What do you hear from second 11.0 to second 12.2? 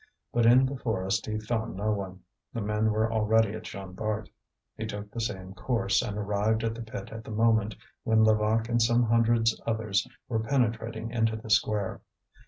into the square.